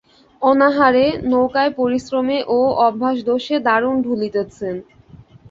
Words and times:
অনাহারে, 0.41 1.05
নৌকার 1.31 1.67
পরিশ্রমে 1.75 2.37
ও 2.49 2.59
অভ্যাসদোষে 2.87 3.55
দারুণ 3.67 3.95
ঢুলিতেছেন। 4.05 4.75